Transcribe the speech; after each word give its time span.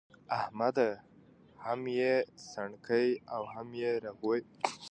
احمده! 0.39 0.89
هم 1.65 1.81
يې 1.97 2.15
سڼکې 2.49 3.05
او 3.33 3.41
هم 3.53 3.67
يې 3.81 3.91
رغوې. 4.05 4.41